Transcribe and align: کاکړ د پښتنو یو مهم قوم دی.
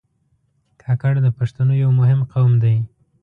کاکړ 0.81 1.13
د 1.23 1.27
پښتنو 1.37 1.73
یو 1.83 1.89
مهم 1.99 2.19
قوم 2.33 2.53
دی. 2.63 2.75